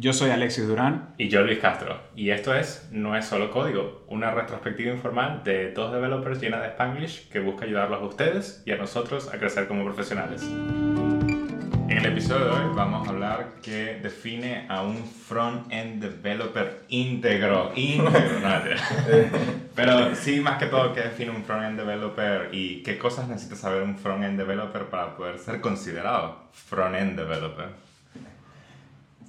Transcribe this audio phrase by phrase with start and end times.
[0.00, 1.10] Yo soy Alexis Durán.
[1.18, 2.00] Y yo Luis Castro.
[2.16, 6.68] Y esto es No es solo código, una retrospectiva informal de dos developers llena de
[6.68, 10.42] Spanglish que busca ayudarlos a ustedes y a nosotros a crecer como profesionales.
[10.42, 17.70] En el episodio de hoy vamos a hablar qué define a un front-end developer íntegro.
[17.76, 18.40] Íntegro,
[19.76, 23.82] Pero sí, más que todo, qué define un front-end developer y qué cosas necesita saber
[23.82, 27.89] un front-end developer para poder ser considerado front-end developer.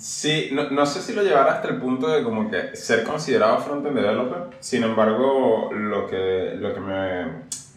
[0.02, 3.60] Sí, no, no, sé si lo llevará hasta el punto de como que ser considerado
[3.60, 4.58] front-end developer.
[4.60, 7.26] Sin embargo, lo que, lo que me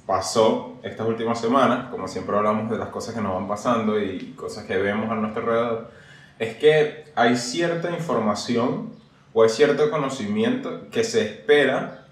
[0.07, 4.33] pasó estas últimas semanas, como siempre hablamos de las cosas que nos van pasando y
[4.37, 5.91] cosas que vemos a nuestro alrededor,
[6.39, 8.95] es que hay cierta información
[9.35, 12.07] o hay cierto conocimiento que se espera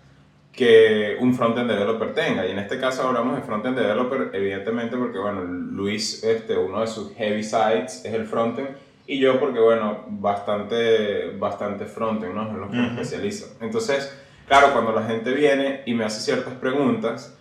[0.53, 2.47] que un front-end developer tenga.
[2.47, 6.87] Y en este caso hablamos de front-end developer, evidentemente, porque bueno, Luis, este, uno de
[6.87, 8.69] sus heavy sides es el frontend
[9.07, 12.51] y yo porque, bueno, bastante, bastante frontend, ¿no?
[12.51, 13.57] En lo que me especializo.
[13.61, 17.37] Entonces, claro, cuando la gente viene y me hace ciertas preguntas,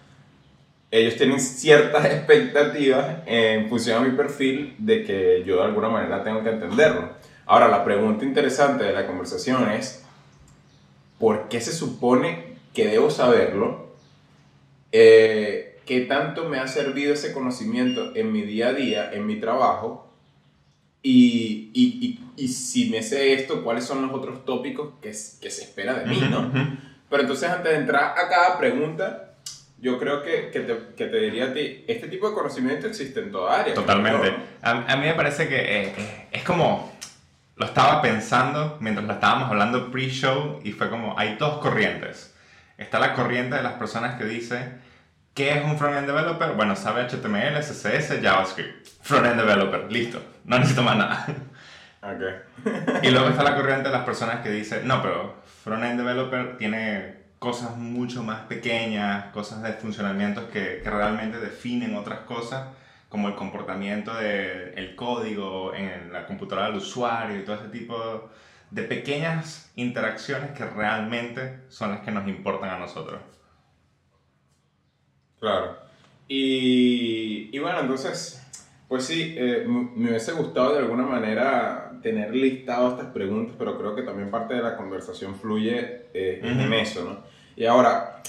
[0.90, 6.24] ellos tienen ciertas expectativas en función a mi perfil de que yo de alguna manera
[6.24, 7.10] tengo que entenderlo.
[7.46, 10.04] Ahora, la pregunta interesante de la conversación es,
[11.20, 13.92] ¿por qué se supone que debo saberlo?
[14.92, 19.40] Eh, ¿Qué tanto me ha servido ese conocimiento en mi día a día, en mi
[19.40, 20.11] trabajo?
[21.04, 25.64] Y, y, y, si me sé esto, ¿cuáles son los otros tópicos que, que se
[25.64, 26.52] espera de mí, no?
[27.10, 29.34] Pero entonces, antes de entrar a cada pregunta,
[29.80, 33.20] yo creo que, que, te, que, te, diría a ti, este tipo de conocimiento existe
[33.20, 33.74] en toda área.
[33.74, 34.36] Totalmente.
[34.62, 36.94] A, a, mí me parece que eh, eh, es como,
[37.56, 42.34] lo estaba pensando mientras lo estábamos hablando pre-show y fue como, hay dos corrientes.
[42.78, 44.82] Está la corriente de las personas que dicen,
[45.34, 46.54] ¿qué es un front-end developer?
[46.54, 48.88] Bueno, sabe HTML, CSS, JavaScript.
[49.02, 51.26] Front-end developer, listo no necesito más nada.
[52.02, 52.34] Okay.
[53.04, 57.22] y luego está la corriente de las personas que dicen, no, pero front-end developer tiene
[57.38, 62.70] cosas mucho más pequeñas, cosas de funcionamientos que, que realmente definen otras cosas,
[63.08, 68.32] como el comportamiento del el código en la computadora del usuario y todo ese tipo
[68.72, 73.22] de pequeñas interacciones que realmente son las que nos importan a nosotros.
[75.42, 75.76] Claro.
[76.30, 78.42] Y, y bueno, entonces
[78.92, 83.96] pues sí, eh, me hubiese gustado de alguna manera tener listado estas preguntas, pero creo
[83.96, 87.20] que también parte de la conversación fluye eh, en eso, ¿no?
[87.56, 88.22] Y ahora,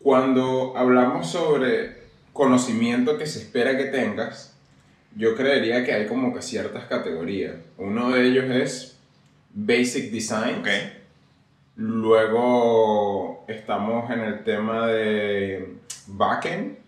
[0.00, 4.56] cuando hablamos sobre conocimiento que se espera que tengas,
[5.16, 7.56] yo creería que hay como que ciertas categorías.
[7.76, 8.96] Uno de ellos es
[9.52, 10.60] Basic Design.
[10.60, 11.02] Okay.
[11.74, 15.80] Luego estamos en el tema de
[16.16, 16.78] Backend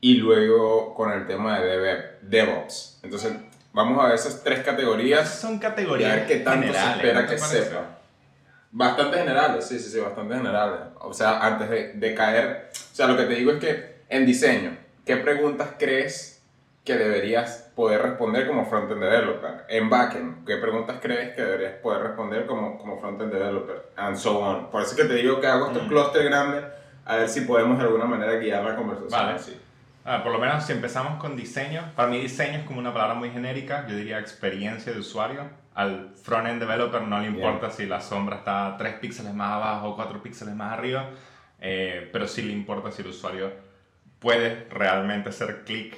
[0.00, 3.00] y luego con el tema de DevOps.
[3.02, 3.32] Entonces,
[3.72, 5.28] vamos a ver esas tres categorías.
[5.40, 6.08] Son categorías.
[6.08, 7.98] Y a ver qué tanto se espera que sepa.
[8.70, 10.80] Bastante generales, sí, sí, sí, bastante generales.
[11.00, 12.70] O sea, antes de, de, caer.
[12.92, 14.76] O sea, lo que te digo es que en diseño,
[15.06, 16.42] ¿qué preguntas crees
[16.84, 19.64] que deberías poder responder como frontend developer?
[19.68, 23.90] En backend, ¿qué preguntas crees que deberías poder responder como, como frontend developer?
[23.96, 24.70] And so on.
[24.70, 25.88] Por eso es que te digo que hago estos mm.
[25.88, 26.64] clústeres grandes,
[27.08, 29.10] a ver si podemos de alguna manera guiar la conversación.
[29.10, 29.38] Vale.
[29.38, 29.58] sí
[30.10, 33.12] Ah, por lo menos si empezamos con diseño, para mí diseño es como una palabra
[33.12, 35.42] muy genérica, yo diría experiencia de usuario.
[35.74, 39.96] Al front-end developer no le importa si la sombra está 3 píxeles más abajo o
[39.96, 41.10] 4 píxeles más arriba,
[41.60, 43.52] eh, pero sí le importa si el usuario
[44.18, 45.94] puede realmente hacer clic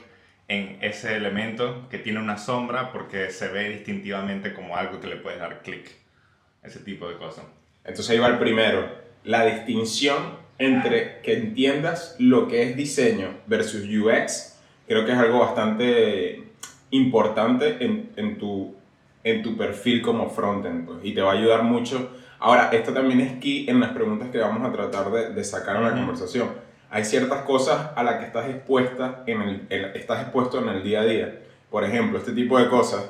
[0.49, 5.19] en ese elemento que tiene una sombra porque se ve distintivamente como algo que le
[5.19, 5.88] puedes dar clic.
[6.65, 7.44] Ese tipo de cosas.
[7.84, 8.91] Entonces ahí va el primero,
[9.22, 15.41] la distinción entre que entiendas lo que es diseño versus UX, creo que es algo
[15.41, 16.44] bastante
[16.91, 18.75] importante en, en tu,
[19.25, 22.10] en tu perfil como frontend pues, y te va a ayudar mucho.
[22.38, 25.76] Ahora, esto también es key en las preguntas que vamos a tratar de, de sacar
[25.76, 26.49] en la conversación.
[26.91, 31.00] Hay ciertas cosas a las que estás expuesta en el, estás expuesto en el día
[31.00, 31.38] a día.
[31.70, 33.08] Por ejemplo, este tipo de cosas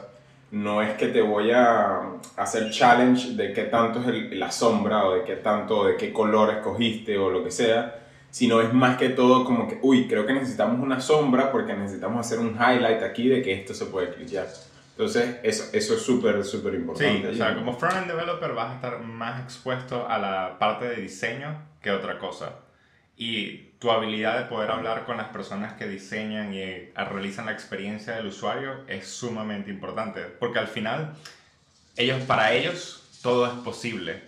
[0.50, 2.00] no es que te voy a
[2.36, 6.50] hacer challenge de qué tanto es la sombra o de qué tanto, de qué color
[6.50, 8.00] escogiste o lo que sea,
[8.30, 12.26] sino es más que todo como que, uy, creo que necesitamos una sombra porque necesitamos
[12.26, 14.46] hacer un highlight aquí de que esto se puede cliquear.
[14.90, 17.28] Entonces, eso, eso es súper, súper importante.
[17.28, 20.96] Sí, o sea, como front-end developer vas a estar más expuesto a la parte de
[20.96, 22.56] diseño que otra cosa.
[23.16, 27.52] Y tu habilidad de poder hablar con las personas que diseñan y eh, realizan la
[27.52, 30.20] experiencia del usuario es sumamente importante.
[30.22, 31.14] Porque al final,
[31.96, 34.22] ellos, para ellos, todo es posible.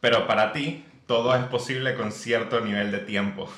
[0.00, 3.50] Pero para ti, todo es posible con cierto nivel de tiempo.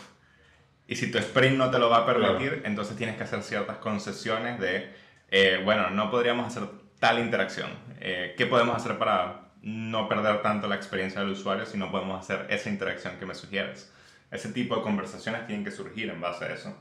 [0.86, 3.78] Y si tu sprint no te lo va a permitir, entonces tienes que hacer ciertas
[3.78, 4.94] concesiones de,
[5.30, 6.68] eh, bueno, no podríamos hacer
[7.00, 7.70] tal interacción?
[8.00, 12.20] Eh, ¿Qué podemos hacer para no perder tanto la experiencia del usuario si no podemos
[12.20, 13.92] hacer esa interacción que me sugieres?
[14.30, 16.74] Ese tipo de conversaciones tienen que surgir en base a eso.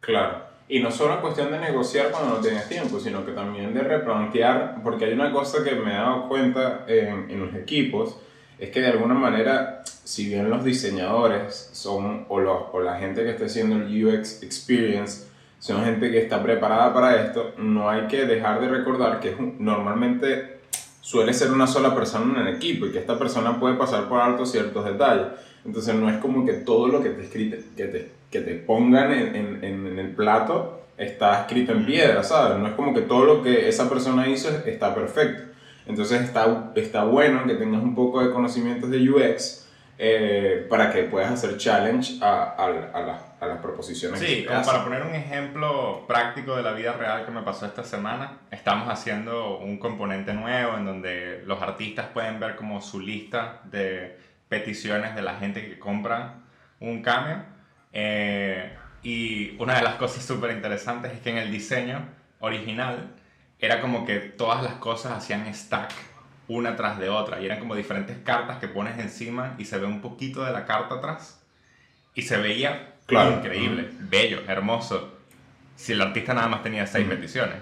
[0.00, 0.44] Claro.
[0.68, 4.82] Y no solo cuestión de negociar cuando no tienes tiempo, sino que también de replantear,
[4.82, 8.16] porque hay una cosa que me he dado cuenta en, en los equipos,
[8.58, 13.24] es que de alguna manera, si bien los diseñadores son, o, los, o la gente
[13.24, 15.26] que está haciendo el UX Experience,
[15.58, 20.60] son gente que está preparada para esto, no hay que dejar de recordar que normalmente
[21.00, 24.20] suele ser una sola persona en el equipo y que esta persona puede pasar por
[24.20, 25.26] alto ciertos detalles.
[25.64, 29.12] Entonces no es como que todo lo que te, escrite, que te, que te pongan
[29.12, 32.58] en, en, en, el plato está escrito en piedra, ¿sabes?
[32.58, 35.42] No es como que todo lo que esa persona hizo está perfecto.
[35.86, 39.66] Entonces está, está bueno que tengas un poco de conocimientos de UX
[39.98, 44.20] eh, para que puedas hacer challenge a, a, a, a las proposiciones.
[44.20, 47.84] Sí, como para poner un ejemplo práctico de la vida real que me pasó esta
[47.84, 53.60] semana, estamos haciendo un componente nuevo en donde los artistas pueden ver como su lista
[53.64, 54.18] de
[54.54, 56.36] peticiones de la gente que compra
[56.78, 57.42] un cameo.
[57.92, 58.72] Eh,
[59.02, 62.08] y una de las cosas súper interesantes es que en el diseño
[62.40, 63.10] original
[63.58, 65.92] era como que todas las cosas hacían stack
[66.46, 69.86] una tras de otra y eran como diferentes cartas que pones encima y se ve
[69.86, 71.42] un poquito de la carta atrás
[72.14, 75.18] y se veía increíble, bello, hermoso
[75.74, 77.56] si el artista nada más tenía seis peticiones.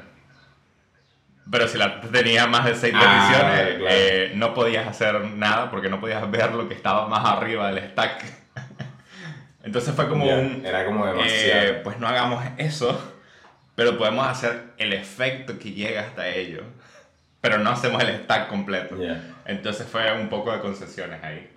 [1.50, 5.88] Pero si la tenía más de seis ah, peticiones, eh, no podías hacer nada porque
[5.88, 8.24] no podías ver lo que estaba más arriba del stack.
[9.64, 10.64] Entonces fue como un...
[10.64, 11.62] Era como demasiado.
[11.62, 13.14] Eh, pues no hagamos eso,
[13.74, 16.62] pero podemos hacer el efecto que llega hasta ello.
[17.40, 18.96] Pero no hacemos el stack completo.
[19.44, 21.48] Entonces fue un poco de concesiones ahí.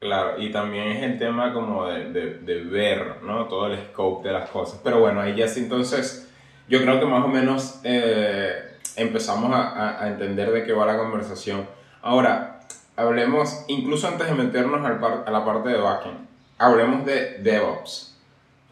[0.00, 3.46] Claro, y también es el tema como de, de, de ver, ¿no?
[3.46, 4.80] Todo el scope de las cosas.
[4.82, 6.26] Pero bueno, ahí ya sí entonces
[6.68, 10.98] yo creo que más o menos eh, empezamos a, a, entender de qué va la
[10.98, 11.66] conversación.
[12.02, 12.60] Ahora,
[12.96, 16.26] hablemos, incluso antes de meternos al par, a la parte de backend,
[16.58, 18.16] hablemos de DevOps.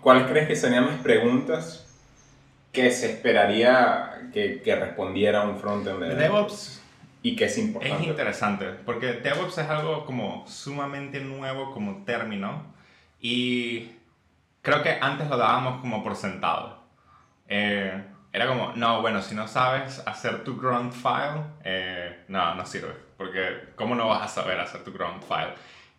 [0.01, 1.87] ¿Cuáles crees que serían las preguntas
[2.73, 6.83] que se esperaría que, que respondiera un frontend de DevOps?
[7.23, 8.03] Y que es importante.
[8.03, 12.63] Es interesante, porque DevOps es algo como sumamente nuevo como término
[13.19, 13.93] y
[14.61, 16.84] creo que antes lo dábamos como por sentado.
[17.49, 22.67] Eh, era como, no, bueno, si no sabes hacer tu ground file, eh, no, no
[22.67, 25.55] sirve, porque ¿cómo no vas a saber hacer tu ground file?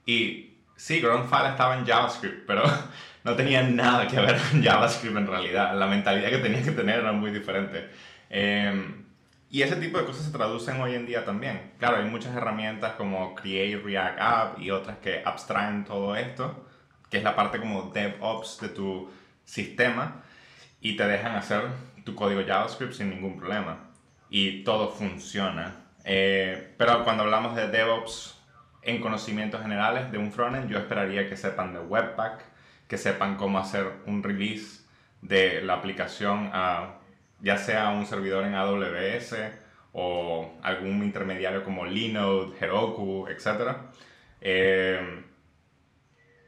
[0.06, 2.64] Y sí, ground file estaba en JavaScript, pero
[3.24, 5.78] no tenía nada que ver con JavaScript en realidad.
[5.78, 7.90] La mentalidad que tenía que tener era muy diferente.
[8.30, 9.06] Eh,
[9.50, 11.72] y ese tipo de cosas se traducen hoy en día también.
[11.80, 16.68] Claro, hay muchas herramientas como Create React App y otras que abstraen todo esto,
[17.10, 19.10] que es la parte como DevOps de tu
[19.46, 20.22] sistema
[20.86, 21.64] y te dejan hacer
[22.04, 23.90] tu código JavaScript sin ningún problema.
[24.30, 25.74] Y todo funciona.
[26.04, 28.40] Eh, pero cuando hablamos de DevOps
[28.84, 32.40] en conocimientos generales de un frontend, yo esperaría que sepan de Webpack,
[32.88, 34.84] que sepan cómo hacer un release
[35.24, 37.00] de la aplicación a
[37.42, 39.38] ya sea un servidor en AWS
[39.92, 43.76] o algún intermediario como Linode, Heroku, etc.
[44.40, 45.24] Eh,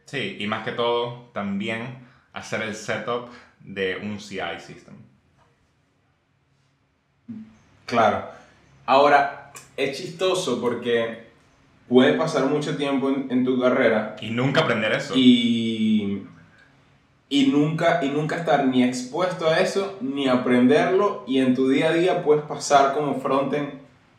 [0.05, 4.95] sí, y más que todo, también hacer el setup de un CI system.
[7.85, 8.25] Claro.
[8.85, 11.27] Ahora, es chistoso porque
[11.87, 14.15] puede pasar mucho tiempo en, tu carrera.
[14.21, 15.13] Y nunca aprender eso.
[15.15, 16.23] Y,
[17.29, 21.23] y, nunca, y nunca estar ni expuesto a eso, ni aprenderlo.
[21.27, 23.69] Y en tu día a día puedes pasar como frontend,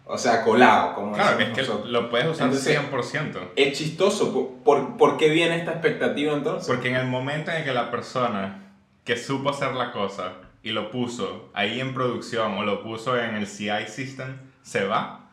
[0.06, 0.94] o sea, colado.
[0.94, 3.38] Como claro, es que lo puedes usar entonces, 100%.
[3.56, 4.32] Es chistoso.
[4.32, 6.66] ¿Por, por, ¿Por qué viene esta expectativa entonces?
[6.66, 8.67] Porque en el momento en que la persona
[9.08, 13.36] que supo hacer la cosa y lo puso ahí en producción o lo puso en
[13.36, 15.30] el CI system, se va,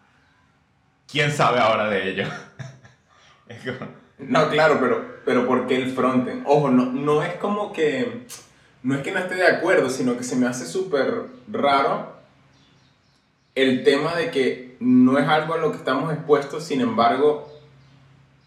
[1.11, 2.23] ¿quién sabe ahora de ello?
[4.17, 6.43] No, claro, pero, pero ¿por qué el frontend?
[6.47, 8.25] Ojo, no, no es como que...
[8.81, 12.15] No es que no esté de acuerdo, sino que se me hace súper raro
[13.55, 17.53] el tema de que no es algo a lo que estamos expuestos, sin embargo,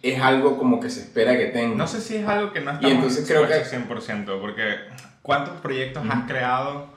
[0.03, 1.77] es algo como que se espera que tenga.
[1.77, 4.77] No sé si es algo que no estamos y entonces creo que 100%, porque
[5.29, 6.89] ¿Cuántos proyectos has creado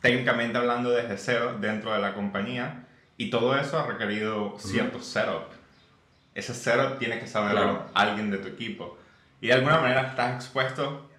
[0.00, 2.86] técnicamente hablando desde cero dentro de la compañía?
[3.18, 5.52] Y todo eso ha requerido cierto setup.
[6.34, 8.96] Ese setup tiene que saberlo alguien de tu equipo.
[9.42, 11.10] Y de alguna manera estás expuesto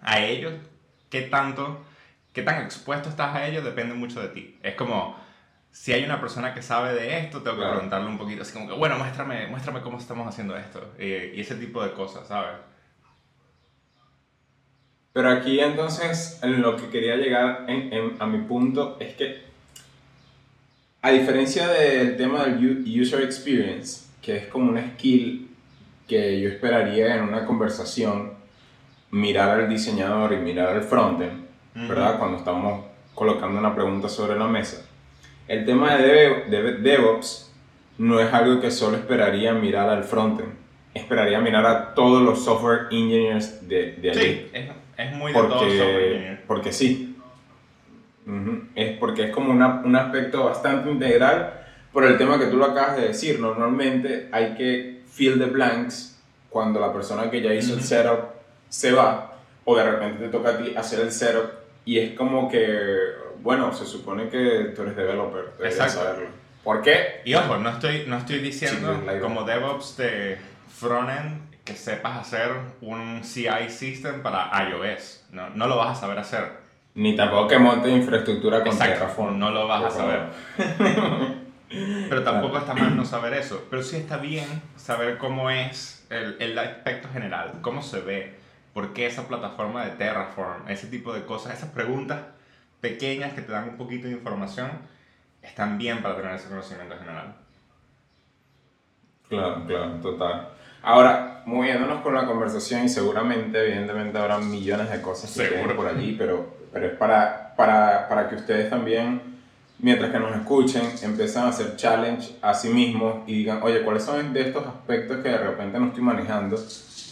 [0.00, 0.52] a ellos.
[1.10, 1.84] ¿Qué tanto,
[2.32, 3.64] qué tan expuesto estás a ellos?
[3.64, 4.56] Depende mucho de ti.
[4.62, 5.18] Es como,
[5.72, 8.68] si hay una persona que sabe de esto, tengo que preguntarle un poquito, así como
[8.68, 10.94] que, bueno, muéstrame, muéstrame cómo estamos haciendo esto.
[10.96, 12.52] y ese tipo de cosas, ¿sabes?
[15.12, 17.66] Pero aquí entonces, en lo que quería llegar
[18.18, 19.42] a mi punto es que,
[21.02, 25.50] a diferencia del tema del user experience, que es como una skill
[26.08, 28.32] que yo esperaría en una conversación,
[29.10, 32.18] mirar al diseñador y mirar al frontend, ¿verdad?
[32.18, 34.86] Cuando estamos colocando una pregunta sobre la mesa.
[35.46, 37.52] El tema de, DevOps
[37.98, 40.54] no es algo que solo esperaría mirar al frontend,
[40.94, 44.20] esperaría mirar a todos los software engineers de, de allí.
[44.52, 47.16] Sí, es, muy de porque, software Porque sí.
[48.74, 51.60] Es porque es como una, un aspecto bastante integral
[51.92, 53.40] por el tema que tú lo acabas de decir.
[53.40, 58.30] Normalmente hay que fill the blanks cuando la persona que ya hizo el setup
[58.68, 59.32] se va
[59.64, 61.50] o de repente te toca a ti hacer el setup
[61.84, 62.96] y es como que,
[63.42, 66.28] bueno, se supone que tú eres developer, deberías saberlo.
[66.62, 67.22] ¿Por qué?
[67.24, 70.38] Y ojo, no estoy, no estoy diciendo como DevOps de
[70.78, 75.26] frontend que sepas hacer un CI system para iOS.
[75.30, 76.62] No, no lo vas a saber hacer.
[76.94, 79.38] Ni tampoco que monte infraestructura con Terraform.
[79.38, 80.20] No lo vas a saber.
[82.08, 83.66] Pero tampoco está mal no saber eso.
[83.70, 88.34] Pero sí está bien saber cómo es el, el aspecto general, cómo se ve,
[88.74, 92.20] por qué esa plataforma de Terraform, ese tipo de cosas, esas preguntas
[92.80, 94.70] pequeñas que te dan un poquito de información,
[95.40, 97.34] están bien para tener ese conocimiento general.
[99.28, 100.48] Claro, claro, total.
[100.82, 106.16] Ahora, moviéndonos con la conversación y seguramente, evidentemente, habrá millones de cosas que por allí,
[106.18, 109.32] pero, pero es para, para, para que ustedes también
[109.82, 114.04] mientras que nos escuchen, empiezan a hacer challenge a sí mismos y digan, oye, ¿cuáles
[114.04, 116.56] son de estos aspectos que de repente no estoy manejando?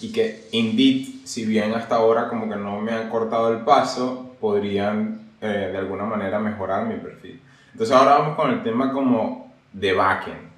[0.01, 4.37] Y que Indeed, si bien hasta ahora como que no me han cortado el paso,
[4.41, 7.41] podrían eh, de alguna manera mejorar mi perfil.
[7.73, 10.51] Entonces ahora vamos con el tema como de backend.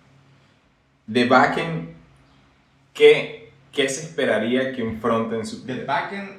[1.06, 1.88] De backend,
[2.92, 5.80] ¿qué, qué se esperaría que un frontend supiera?
[5.80, 6.30] De backend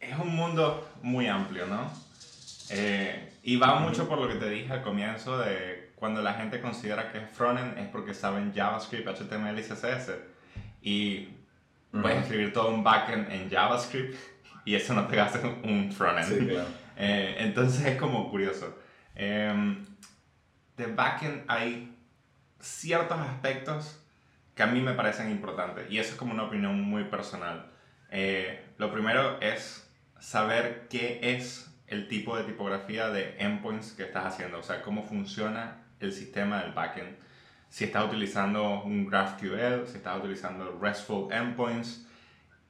[0.00, 1.90] es un mundo muy amplio, ¿no?
[2.70, 6.60] Eh, y va mucho por lo que te dije al comienzo de cuando la gente
[6.60, 10.10] considera que es frontend es porque saben JavaScript, HTML y CSS.
[10.82, 11.28] Y
[11.92, 14.16] puedes escribir todo un backend en JavaScript
[14.64, 16.28] y eso no te hace un frontend.
[16.28, 16.56] Sí,
[16.96, 18.76] eh, entonces es como curioso.
[19.14, 19.84] Em,
[20.76, 21.94] de backend hay
[22.58, 24.01] ciertos aspectos
[24.54, 27.66] que a mí me parecen importantes y eso es como una opinión muy personal.
[28.10, 29.88] Eh, lo primero es
[30.20, 35.04] saber qué es el tipo de tipografía de endpoints que estás haciendo, o sea, cómo
[35.04, 37.16] funciona el sistema del backend.
[37.68, 42.06] Si estás utilizando un GraphQL, si estás utilizando RESTful endpoints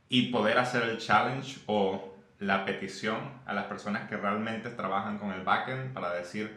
[0.09, 5.33] y poder hacer el challenge o la petición a las personas que realmente trabajan con
[5.33, 6.57] el backend para decir,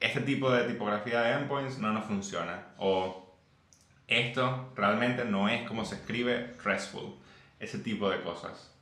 [0.00, 3.23] este tipo de tipografía de endpoints no nos funciona o
[4.08, 7.14] esto realmente no es como se escribe RESTful,
[7.60, 8.74] ese tipo de cosas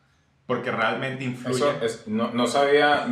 [0.46, 1.64] porque realmente influye.
[1.82, 3.06] Eso no, no, sabía,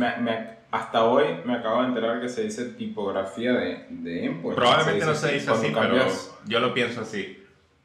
[0.69, 4.55] hasta hoy me acabo de enterar que se dice tipografía de, de input.
[4.55, 6.05] Probablemente no se dice así, pero
[6.45, 7.43] yo lo pienso así.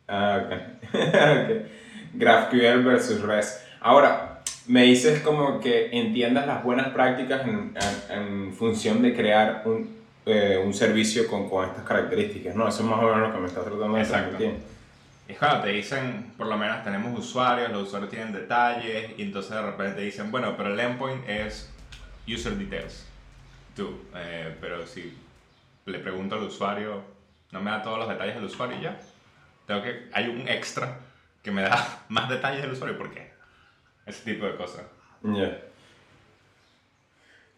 [0.09, 0.53] Ah, ok.
[0.89, 1.73] okay.
[2.15, 3.63] GraphQL versus REST.
[3.81, 7.75] Ahora, me dices como que entiendas las buenas prácticas en,
[8.11, 9.96] en, función de crear un,
[10.27, 12.69] eh, un servicio con, con, estas características, ¿no?
[12.69, 14.55] Eso es más o menos lo que me estás tratando de decir.
[15.29, 19.53] Es cuando te dicen, por lo menos tenemos usuarios, los usuarios tienen detalles, y entonces
[19.53, 21.73] de repente te dicen, bueno, pero el endpoint es
[22.27, 23.07] user details.
[23.77, 25.17] Tú, eh, pero si
[25.85, 27.03] le pregunto al usuario,
[27.53, 29.01] no me da todos los detalles del usuario y ya.
[29.67, 30.99] Tengo que, hay un extra
[31.43, 33.31] que me da más detalles del usuario, ¿por qué?
[34.07, 34.83] Ese tipo de cosas.
[35.23, 35.61] Yeah.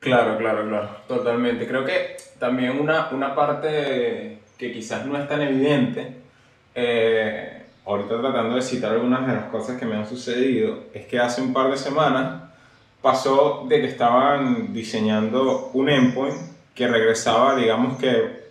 [0.01, 1.67] Claro, claro, claro, totalmente.
[1.67, 6.17] Creo que también una, una parte que quizás no es tan evidente,
[6.75, 11.19] eh, ahorita tratando de citar algunas de las cosas que me han sucedido, es que
[11.19, 12.43] hace un par de semanas
[13.03, 16.37] pasó de que estaban diseñando un endpoint
[16.75, 18.49] que regresaba, digamos que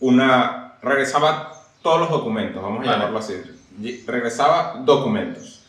[0.00, 3.34] una, regresaba todos los documentos, vamos a llamarlo así,
[4.06, 5.61] regresaba documentos.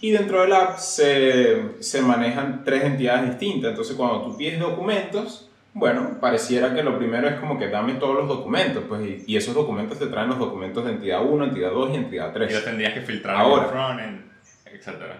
[0.00, 5.50] Y dentro del app se, se manejan tres entidades distintas, entonces cuando tú pides documentos,
[5.72, 9.54] bueno, pareciera que lo primero es como que dame todos los documentos, pues, y, esos
[9.54, 12.50] documentos te traen los documentos de entidad 1, entidad 2 y entidad 3.
[12.50, 14.20] Y los tendrías que filtrar Ahora, en frontend,
[14.66, 15.12] etc.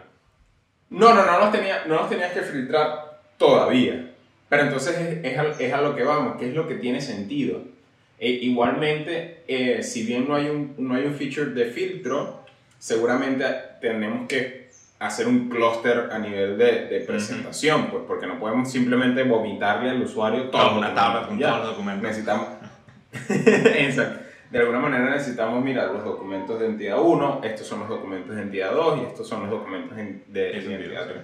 [0.91, 4.11] No, no, no los, tenía, no los tenías que filtrar todavía.
[4.49, 7.01] Pero entonces es, es, a, es a, lo que vamos, que es lo que tiene
[7.01, 7.63] sentido.
[8.19, 12.41] E, igualmente, eh, si bien no hay, un, no hay un feature de filtro,
[12.77, 13.45] seguramente
[13.81, 14.60] tenemos que
[15.00, 20.02] hacer un clúster a nivel de, de presentación, pues porque no podemos simplemente vomitarle al
[20.02, 20.78] usuario todo.
[20.78, 22.02] una tabla con todos los documentos.
[22.02, 22.49] Necesitamos,
[23.28, 24.21] Exacto.
[24.50, 28.42] De alguna manera necesitamos mirar los documentos de entidad 1, estos son los documentos de
[28.42, 31.19] entidad 2 y estos son los documentos de, entidad 3.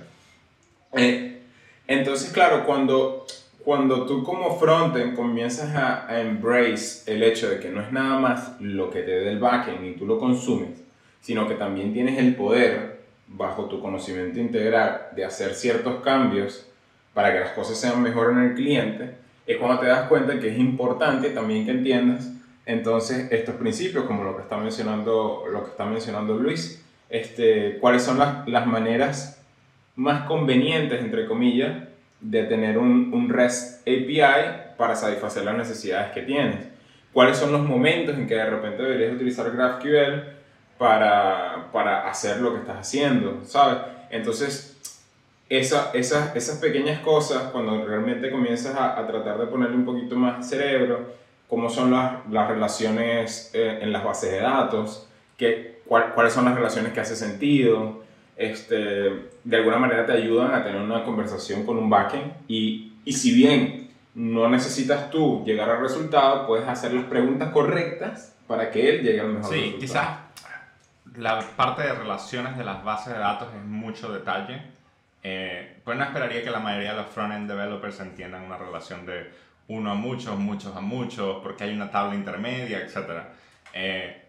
[0.92, 1.42] Eh,
[1.88, 3.26] entonces, claro, cuando,
[3.64, 8.18] cuando tú como frontend comienzas a, a, embrace el hecho de que no es nada
[8.20, 10.80] más lo que te dé el backend y tú lo consumes,
[11.20, 12.95] sino que también tienes el poder,
[13.28, 16.66] bajo tu conocimiento integral, de hacer ciertos cambios
[17.14, 19.14] para que las cosas sean mejor en el cliente,
[19.46, 22.30] es cuando te das cuenta que es importante también que entiendas
[22.66, 28.02] entonces estos principios, como lo que está mencionando, lo que está mencionando Luis, este, cuáles
[28.02, 29.40] son las, las maneras
[29.94, 31.84] más convenientes, entre comillas,
[32.20, 36.66] de tener un, un, REST API para satisfacer las necesidades que tienes.
[37.12, 40.36] ¿Cuáles son los momentos en que de repente deberías utilizar GraphQL
[40.78, 43.40] para, para hacer lo que estás haciendo?
[43.44, 43.78] ¿Sabes?
[44.10, 44.76] Entonces,
[45.48, 50.16] esa, esas, esas pequeñas cosas, cuando realmente comienzas a, a, tratar de ponerle un poquito
[50.16, 51.14] más cerebro,
[51.48, 55.06] cómo son las, las relaciones eh, en las bases de datos,
[55.36, 58.02] que, cuál, cuáles son las relaciones que hace sentido,
[58.36, 63.12] este, de alguna manera te ayudan a tener una conversación con un backend y, y
[63.12, 68.88] si bien no necesitas tú llegar al resultado, puedes hacer las preguntas correctas para que
[68.88, 69.80] él llegue al mejor sí, resultado.
[69.80, 70.25] Sí, quizás
[71.16, 74.62] la parte de relaciones de las bases de datos es mucho detalle.
[75.22, 79.30] Eh, pues no esperaría que la mayoría de los front-end developers entiendan una relación de
[79.68, 83.24] uno a muchos, muchos a muchos, porque hay una tabla intermedia, etc.
[83.72, 84.22] Eh,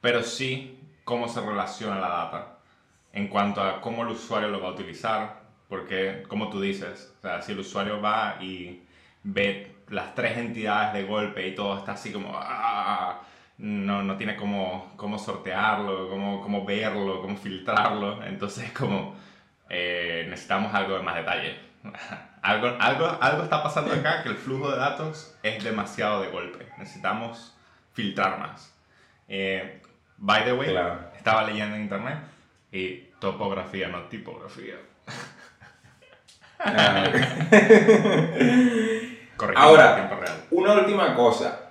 [0.00, 2.58] pero sí cómo se relaciona la data
[3.12, 7.22] en cuanto a cómo el usuario lo va a utilizar, porque como tú dices, o
[7.22, 8.82] sea, si el usuario va y
[9.22, 13.20] ve las tres entidades de golpe y todo está así como, ¡ah!
[13.58, 19.14] No, no tiene cómo, cómo sortearlo, cómo, cómo verlo, cómo filtrarlo, entonces como
[19.68, 21.56] eh, necesitamos algo de más detalle.
[22.42, 26.66] algo, algo, algo está pasando acá que el flujo de datos es demasiado de golpe,
[26.78, 27.54] necesitamos
[27.92, 28.74] filtrar más.
[29.28, 29.80] Eh,
[30.18, 31.00] by the way, Claro.
[31.16, 32.18] estaba leyendo en internet
[32.70, 34.74] y topografía, no tipografía.
[36.58, 37.04] Ah,
[39.56, 40.10] Ahora.
[40.50, 41.61] Una última cosa.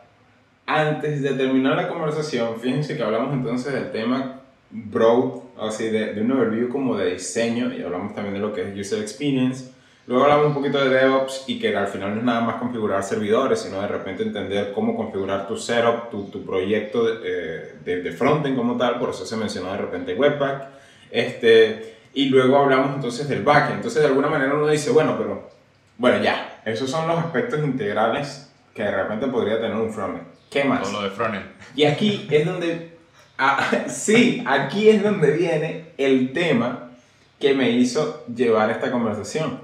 [0.65, 6.21] Antes de terminar la conversación, fíjense que hablamos entonces del tema broad, así de, de
[6.21, 9.71] un overview como de diseño, y hablamos también de lo que es user experience.
[10.08, 13.04] Luego hablamos un poquito de DevOps y que al final no es nada más configurar
[13.04, 18.02] servidores, sino de repente entender cómo configurar tu setup, tu, tu proyecto de, eh, de,
[18.02, 20.69] de frontend como tal, por eso se mencionó de repente Webpack.
[21.12, 23.76] Este, y luego hablamos entonces del backend.
[23.76, 25.50] Entonces de alguna manera uno dice, bueno, pero
[25.97, 30.31] bueno, ya, esos son los aspectos integrales que de repente podría tener un frontend.
[30.52, 30.82] ¿Qué más?
[30.82, 31.42] Todo lo de.
[31.76, 32.98] Y aquí es donde,
[33.38, 36.92] ah, sí, aquí es donde viene el tema
[37.40, 39.62] que me hizo llevar esta conversación.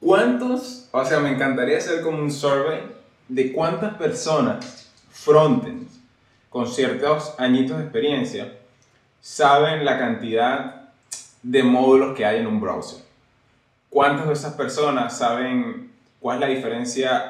[0.00, 2.80] ¿Cuántos, o sea, me encantaría hacer como un survey
[3.28, 6.00] de cuántas personas frontends
[6.48, 8.52] con ciertos añitos de experiencia
[9.20, 10.90] saben la cantidad
[11.44, 13.04] de módulos que hay en un browser?
[13.88, 17.29] ¿Cuántas de esas personas saben cuál es la diferencia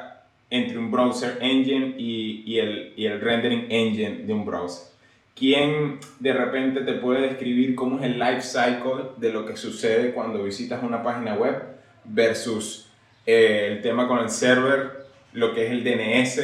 [0.51, 4.91] entre un browser engine y, y, el, y el rendering engine de un browser?
[5.35, 10.13] ¿Quién de repente te puede describir cómo es el life cycle de lo que sucede
[10.13, 11.63] cuando visitas una página web
[12.03, 12.89] versus
[13.25, 16.41] eh, el tema con el server, lo que es el DNS,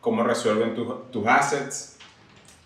[0.00, 1.98] cómo resuelven tus, tus assets?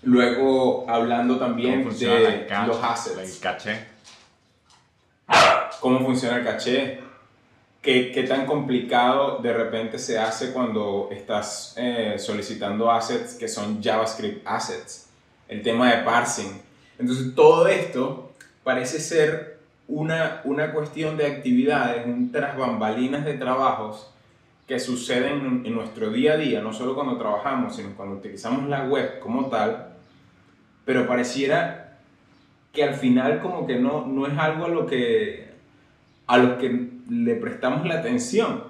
[0.02, 2.66] Luego hablando también ¿Cómo funciona de cache?
[2.68, 3.84] los assets El caché.
[5.80, 7.00] cómo funciona el caché,
[7.82, 13.82] qué, qué tan complicado de repente se hace cuando estás eh, solicitando assets que son
[13.82, 15.08] JavaScript assets,
[15.48, 16.62] el tema de parsing.
[16.98, 24.08] Entonces todo esto parece ser una, una cuestión de actividades, un tras bambalinas de trabajos
[24.68, 28.84] que suceden en, nuestro día a día, no solo cuando trabajamos, sino cuando utilizamos la
[28.84, 29.96] web como tal,
[30.84, 31.98] pero pareciera
[32.72, 35.50] que al final como que no, no es algo a lo que
[36.28, 38.64] a los que le prestamos la atención.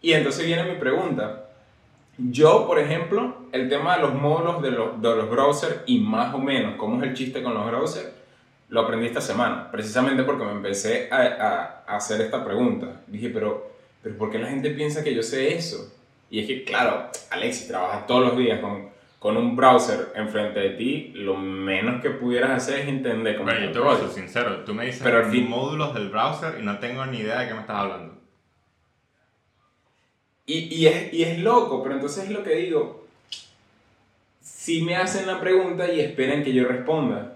[0.00, 1.48] Y entonces viene mi pregunta.
[2.16, 6.34] Yo, por ejemplo, el tema de los módulos de los, de los browsers y más
[6.34, 8.08] o menos cómo es el chiste con los browsers,
[8.68, 13.02] lo aprendí esta semana, precisamente porque me empecé a, hacer esta pregunta.
[13.06, 13.70] Dije, pero,
[14.02, 15.92] pero ¿por qué la gente piensa que yo sé eso?
[16.30, 18.88] Y es que, claro, Alexis, trabajas todos los días con,
[19.26, 23.66] con un browser enfrente de ti, lo menos que pudieras hacer es entender cómo Pero
[23.66, 26.56] yo te voy a ser sincero, tú me dices Pero al fin- módulos del browser
[26.60, 28.14] y no tengo ni idea de qué me estás hablando.
[30.46, 33.04] Y, y, es, y es loco, pero entonces es lo que digo.
[34.40, 37.32] Si me hacen la pregunta y esperan que yo responda.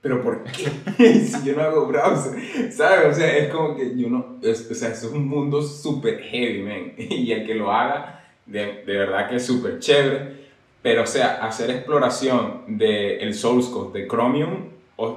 [0.00, 0.70] ¿Pero por qué?
[1.20, 3.12] si yo no hago browser, ¿sabes?
[3.14, 4.38] O sea, es como que yo no.
[4.42, 6.92] Es, o sea, eso es un mundo súper heavy, man.
[6.96, 10.40] Y el que lo haga, de, de verdad que es súper chévere.
[10.82, 14.68] Pero, o sea, hacer exploración del source code de Chromium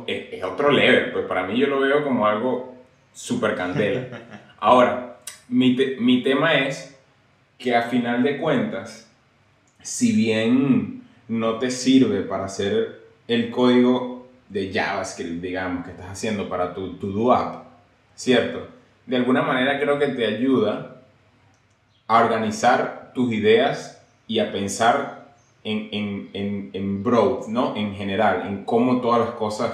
[0.06, 1.12] es, es otro level.
[1.12, 2.76] Pues para mí yo lo veo como algo
[3.14, 4.08] super candela.
[4.60, 5.18] Ahora,
[5.50, 6.98] mi, mi tema es
[7.58, 9.10] que a final de cuentas,
[9.82, 16.48] si bien no te sirve para hacer el código de JavaScript, digamos, que estás haciendo
[16.48, 17.66] para tu to-do app,
[18.16, 18.68] ¿cierto?
[19.06, 21.02] De alguna manera creo que te ayuda
[22.08, 25.25] a organizar tus ideas y a pensar
[25.66, 27.76] en, en, en, en broad, ¿no?
[27.76, 29.72] En general, en cómo todas las cosas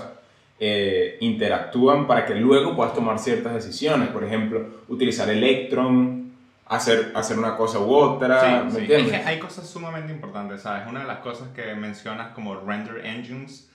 [0.60, 4.08] eh, interactúan para que luego puedas tomar ciertas decisiones.
[4.10, 6.32] Por ejemplo, utilizar Electron,
[6.66, 8.70] hacer, hacer una cosa u otra.
[8.72, 8.94] Sí, sí.
[8.94, 10.88] Es que hay cosas sumamente importantes, ¿sabes?
[10.88, 13.70] Una de las cosas que mencionas como render engines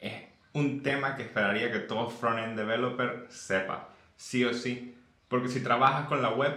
[0.00, 0.14] es
[0.54, 4.96] un tema que esperaría que todo front-end developer sepa, sí o sí.
[5.28, 6.54] Porque si trabajas con la web,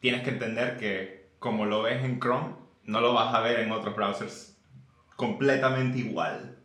[0.00, 3.72] tienes que entender que como lo ves en Chrome, no lo vas a ver en
[3.72, 4.56] otros browsers
[5.16, 6.56] completamente igual.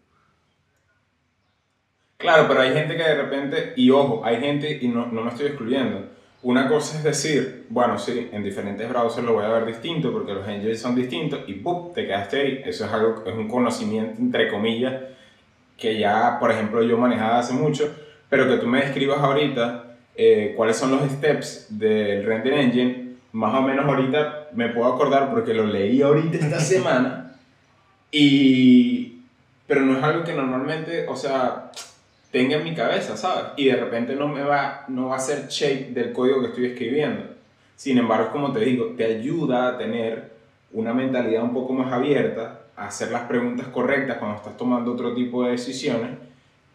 [2.17, 5.29] Claro, pero hay gente que de repente, y ojo, hay gente, y no, no me
[5.29, 6.09] estoy excluyendo,
[6.45, 10.33] una cosa es decir, bueno, sí, en diferentes browsers lo voy a ver distinto porque
[10.33, 11.91] los engines son distintos y ¡pum!
[11.91, 12.61] te quedaste ahí.
[12.63, 14.93] Eso es algo, es un conocimiento, entre comillas,
[15.75, 17.91] que ya, por ejemplo, yo manejaba hace mucho,
[18.29, 23.04] pero que tú me describas ahorita eh, cuáles son los steps del render engine,
[23.35, 27.33] más o menos ahorita me puedo acordar porque lo leí ahorita esta semana,
[28.09, 29.23] y,
[29.67, 31.69] pero no es algo que normalmente, o sea,
[32.31, 33.47] tenga en mi cabeza, ¿sabes?
[33.57, 36.65] Y de repente no me va, no va a ser shape del código que estoy
[36.67, 37.25] escribiendo.
[37.75, 40.31] Sin embargo, como te digo, te ayuda a tener
[40.71, 45.13] una mentalidad un poco más abierta, a hacer las preguntas correctas cuando estás tomando otro
[45.13, 46.11] tipo de decisiones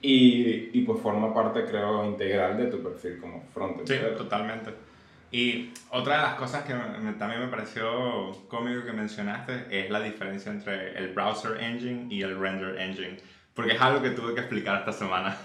[0.03, 3.89] y, y pues forma parte, creo, integral de tu perfil como frontend.
[3.89, 4.90] Sí, totalmente.
[5.33, 6.73] Y otra de las cosas que
[7.19, 12.39] también me pareció cómico que mencionaste es la diferencia entre el browser engine y el
[12.39, 13.17] render engine,
[13.55, 15.37] porque es algo que tuve que explicar esta semana.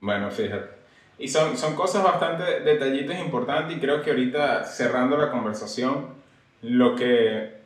[0.00, 0.78] Bueno, fíjate.
[1.18, 6.14] Y son, son cosas bastante detallitos importantes y creo que ahorita cerrando la conversación,
[6.62, 7.58] lo que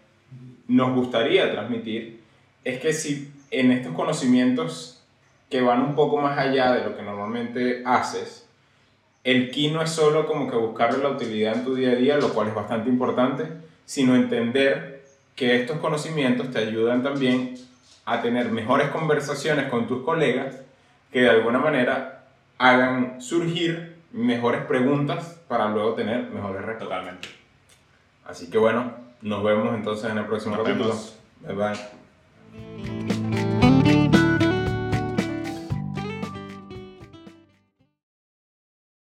[0.69, 2.23] nos gustaría transmitir
[2.65, 5.05] es que si en estos conocimientos
[5.51, 8.42] que van un poco más allá de lo que normalmente haces,
[9.25, 12.17] el key no es solo como que buscarle la utilidad en tu día a día,
[12.17, 13.45] lo cual es bastante importante,
[13.85, 15.05] sino entender
[15.37, 17.55] que estos conocimientos te ayudan también
[18.05, 20.57] a tener mejores conversaciones con tus colegas
[21.13, 22.25] que de alguna manera
[22.59, 26.89] hagan surgir mejores preguntas para luego tener mejores respuestas.
[26.89, 27.29] Totalmente.
[28.25, 30.89] Así que bueno, nos vemos entonces en el próximo nos capítulo.
[30.91, 31.17] Vemos.
[31.47, 32.02] Bye bye.